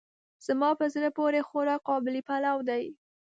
[0.45, 2.83] زما په زړه پورې خوراک قابلي پلو دی.